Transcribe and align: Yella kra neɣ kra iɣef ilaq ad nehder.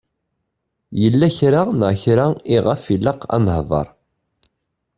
Yella 1.01 1.27
kra 1.37 1.61
neɣ 1.79 1.91
kra 2.01 2.27
iɣef 2.55 2.83
ilaq 2.95 3.21
ad 3.35 3.41
nehder. 3.45 3.87